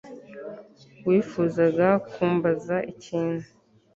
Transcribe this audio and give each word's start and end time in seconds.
Wifuzaga 1.07 1.87
kumbaza 2.11 2.75
ikintu 2.91 3.47